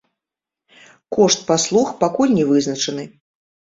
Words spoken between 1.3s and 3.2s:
паслуг пакуль не вызначаны.